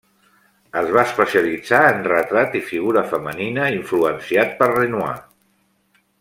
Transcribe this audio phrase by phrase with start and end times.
[0.79, 5.15] Es va especialitzar en retrat i figura femenina, influenciat per Renoir.